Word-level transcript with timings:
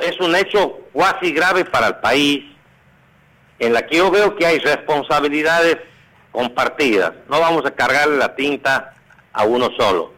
Es 0.00 0.18
un 0.20 0.34
hecho 0.34 0.78
cuasi 0.92 1.32
grave 1.32 1.64
para 1.64 1.88
el 1.88 1.96
país, 1.96 2.44
en 3.58 3.72
la 3.72 3.86
que 3.86 3.96
yo 3.96 4.10
veo 4.10 4.36
que 4.36 4.46
hay 4.46 4.58
responsabilidades 4.58 5.78
compartidas. 6.32 7.12
No 7.28 7.40
vamos 7.40 7.64
a 7.66 7.70
cargarle 7.70 8.18
la 8.18 8.34
tinta 8.34 8.94
a 9.32 9.44
uno 9.44 9.70
solo. 9.78 10.12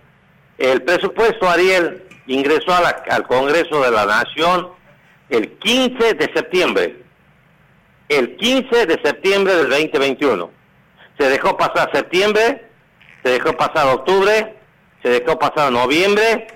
El 0.58 0.82
presupuesto, 0.82 1.48
Ariel, 1.48 2.04
ingresó 2.26 2.72
al 2.74 3.26
Congreso 3.26 3.82
de 3.82 3.90
la 3.90 4.06
Nación 4.06 4.68
el 5.30 5.52
15 5.58 6.14
de 6.14 6.30
septiembre. 6.34 7.02
El 8.08 8.36
15 8.36 8.86
de 8.86 9.00
septiembre 9.02 9.54
del 9.54 9.70
2021. 9.70 10.50
Se 11.18 11.28
dejó 11.28 11.56
pasar 11.56 11.90
septiembre, 11.92 12.66
se 13.22 13.30
dejó 13.30 13.56
pasar 13.56 13.86
octubre, 13.88 14.56
se 15.02 15.08
dejó 15.08 15.38
pasar 15.38 15.70
noviembre, 15.70 16.46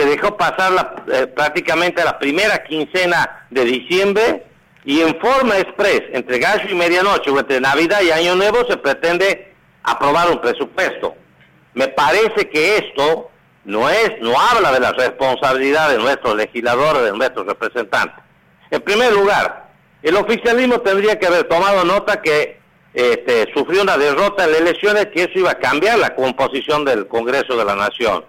se 0.00 0.06
dejó 0.06 0.36
pasar 0.36 0.72
la, 0.72 0.94
eh, 1.12 1.26
prácticamente 1.26 2.02
la 2.02 2.18
primera 2.18 2.62
quincena 2.62 3.46
de 3.50 3.64
diciembre 3.64 4.44
y 4.84 5.00
en 5.02 5.20
forma 5.20 5.58
express, 5.58 6.02
entre 6.12 6.38
gallo 6.38 6.70
y 6.70 6.74
medianoche 6.74 7.30
o 7.30 7.38
entre 7.38 7.60
Navidad 7.60 8.00
y 8.00 8.10
Año 8.10 8.34
Nuevo, 8.34 8.64
se 8.66 8.78
pretende 8.78 9.52
aprobar 9.82 10.30
un 10.30 10.40
presupuesto. 10.40 11.14
Me 11.74 11.88
parece 11.88 12.48
que 12.48 12.78
esto 12.78 13.30
no 13.64 13.90
es, 13.90 14.12
no 14.22 14.32
habla 14.40 14.72
de 14.72 14.80
la 14.80 14.92
responsabilidad 14.92 15.90
de 15.90 15.98
nuestros 15.98 16.34
legisladores, 16.34 17.02
de 17.02 17.12
nuestros 17.12 17.46
representantes. 17.46 18.24
En 18.70 18.80
primer 18.80 19.12
lugar, 19.12 19.68
el 20.02 20.16
oficialismo 20.16 20.80
tendría 20.80 21.18
que 21.18 21.26
haber 21.26 21.44
tomado 21.44 21.84
nota 21.84 22.22
que 22.22 22.58
este, 22.94 23.52
sufrió 23.52 23.82
una 23.82 23.98
derrota 23.98 24.44
en 24.44 24.52
las 24.52 24.60
elecciones, 24.62 25.08
que 25.08 25.24
eso 25.24 25.38
iba 25.38 25.50
a 25.50 25.58
cambiar 25.58 25.98
la 25.98 26.14
composición 26.14 26.86
del 26.86 27.06
Congreso 27.06 27.54
de 27.54 27.66
la 27.66 27.76
Nación, 27.76 28.24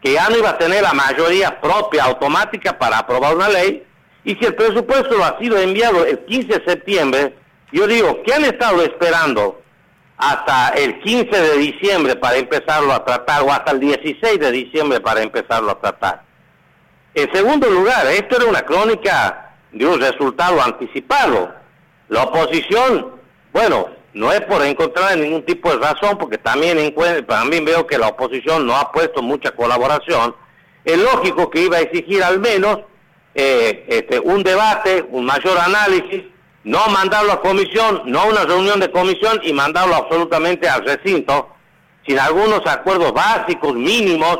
que 0.00 0.12
ya 0.12 0.28
no 0.28 0.36
iba 0.36 0.50
a 0.50 0.58
tener 0.58 0.82
la 0.82 0.92
mayoría 0.92 1.60
propia 1.60 2.04
automática 2.04 2.78
para 2.78 2.98
aprobar 2.98 3.34
una 3.34 3.48
ley, 3.48 3.84
y 4.24 4.34
si 4.36 4.44
el 4.44 4.54
presupuesto 4.54 5.22
ha 5.24 5.38
sido 5.38 5.58
enviado 5.58 6.04
el 6.04 6.18
15 6.24 6.58
de 6.58 6.64
septiembre, 6.64 7.34
yo 7.72 7.86
digo, 7.86 8.22
¿qué 8.24 8.34
han 8.34 8.44
estado 8.44 8.82
esperando 8.82 9.62
hasta 10.16 10.70
el 10.70 11.00
15 11.00 11.30
de 11.30 11.56
diciembre 11.58 12.16
para 12.16 12.36
empezarlo 12.36 12.92
a 12.92 13.04
tratar, 13.04 13.42
o 13.42 13.52
hasta 13.52 13.72
el 13.72 13.80
16 13.80 14.38
de 14.38 14.50
diciembre 14.52 15.00
para 15.00 15.22
empezarlo 15.22 15.70
a 15.70 15.80
tratar? 15.80 16.22
En 17.14 17.32
segundo 17.32 17.68
lugar, 17.68 18.06
esto 18.08 18.36
era 18.36 18.46
una 18.46 18.62
crónica 18.62 19.56
de 19.72 19.86
un 19.86 20.00
resultado 20.00 20.62
anticipado. 20.62 21.54
La 22.08 22.22
oposición 22.22 23.18
bueno, 23.52 23.88
no 24.14 24.32
es 24.32 24.40
por 24.42 24.64
encontrar 24.64 25.16
ningún 25.16 25.44
tipo 25.44 25.70
de 25.70 25.78
razón, 25.78 26.18
porque 26.18 26.38
también, 26.38 26.94
también 27.26 27.64
veo 27.64 27.86
que 27.86 27.98
la 27.98 28.08
oposición 28.08 28.66
no 28.66 28.76
ha 28.76 28.90
puesto 28.90 29.22
mucha 29.22 29.50
colaboración. 29.52 30.34
Es 30.84 30.98
lógico 30.98 31.50
que 31.50 31.62
iba 31.62 31.76
a 31.76 31.80
exigir 31.80 32.22
al 32.22 32.38
menos 32.38 32.80
eh, 33.34 33.84
este, 33.88 34.18
un 34.18 34.42
debate, 34.42 35.06
un 35.10 35.24
mayor 35.24 35.58
análisis, 35.58 36.24
no 36.64 36.86
mandarlo 36.88 37.32
a 37.32 37.40
comisión, 37.40 38.02
no 38.06 38.26
una 38.26 38.44
reunión 38.44 38.80
de 38.80 38.90
comisión 38.90 39.40
y 39.42 39.52
mandarlo 39.52 39.94
absolutamente 39.94 40.68
al 40.68 40.84
recinto, 40.84 41.50
sin 42.06 42.18
algunos 42.18 42.66
acuerdos 42.66 43.12
básicos, 43.12 43.74
mínimos, 43.74 44.38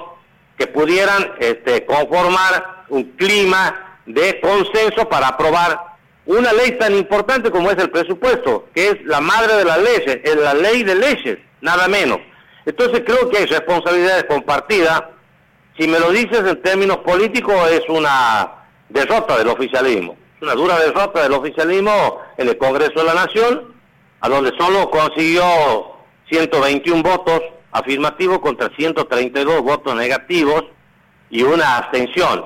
que 0.56 0.66
pudieran 0.66 1.32
este, 1.38 1.86
conformar 1.86 2.84
un 2.88 3.04
clima 3.12 4.00
de 4.06 4.40
consenso 4.40 5.08
para 5.08 5.28
aprobar 5.28 5.97
una 6.28 6.52
ley 6.52 6.72
tan 6.72 6.94
importante 6.94 7.50
como 7.50 7.70
es 7.70 7.78
el 7.78 7.88
presupuesto, 7.90 8.66
que 8.74 8.88
es 8.88 9.04
la 9.06 9.18
madre 9.18 9.54
de 9.54 9.64
las 9.64 9.78
leyes, 9.78 10.20
es 10.22 10.36
la 10.36 10.52
ley 10.52 10.82
de 10.82 10.94
leyes, 10.94 11.38
nada 11.62 11.88
menos. 11.88 12.18
Entonces 12.66 13.02
creo 13.06 13.30
que 13.30 13.38
hay 13.38 13.46
responsabilidades 13.46 14.24
compartidas. 14.24 15.04
Si 15.78 15.88
me 15.88 15.98
lo 15.98 16.10
dices 16.10 16.40
en 16.40 16.60
términos 16.60 16.98
políticos, 16.98 17.54
es 17.70 17.88
una 17.88 18.66
derrota 18.90 19.38
del 19.38 19.48
oficialismo. 19.48 20.18
Una 20.42 20.52
dura 20.52 20.78
derrota 20.78 21.22
del 21.22 21.32
oficialismo 21.32 22.20
en 22.36 22.48
el 22.48 22.58
Congreso 22.58 23.00
de 23.00 23.04
la 23.04 23.14
Nación, 23.14 23.74
a 24.20 24.28
donde 24.28 24.52
solo 24.58 24.90
consiguió 24.90 25.42
121 26.28 27.02
votos 27.02 27.40
afirmativos 27.72 28.40
contra 28.40 28.68
132 28.76 29.62
votos 29.62 29.94
negativos 29.94 30.64
y 31.30 31.42
una 31.42 31.78
abstención, 31.78 32.44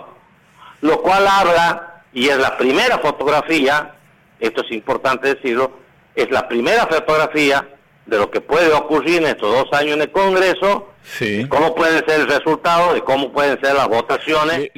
lo 0.82 1.02
cual 1.02 1.26
habla 1.26 1.91
y 2.12 2.28
es 2.28 2.36
la 2.38 2.56
primera 2.56 2.98
fotografía, 2.98 3.94
esto 4.38 4.62
es 4.62 4.72
importante 4.72 5.34
decirlo, 5.34 5.72
es 6.14 6.30
la 6.30 6.48
primera 6.48 6.86
fotografía 6.86 7.66
de 8.06 8.18
lo 8.18 8.30
que 8.30 8.40
puede 8.40 8.72
ocurrir 8.72 9.18
en 9.18 9.28
estos 9.28 9.52
dos 9.54 9.72
años 9.72 9.94
en 9.94 10.02
el 10.02 10.10
Congreso, 10.10 10.88
cómo 11.48 11.74
puede 11.74 11.98
ser 12.06 12.20
el 12.20 12.28
resultado, 12.28 12.94
de 12.94 13.02
cómo 13.02 13.32
pueden 13.32 13.60
ser 13.60 13.74
las 13.74 13.88
votaciones. 13.88 14.70